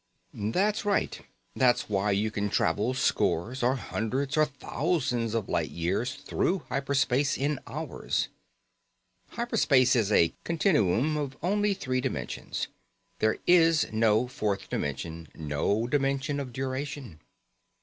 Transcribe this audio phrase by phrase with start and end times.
[0.33, 1.21] "That's right.
[1.55, 6.95] That's why you can travel scores or hundreds or thousands of light years through hyper
[6.95, 8.27] space in hours.
[9.27, 12.67] Hyper space is a continuum of only three dimensions.
[13.19, 17.19] There is no fourth dimension, no dimension of duration."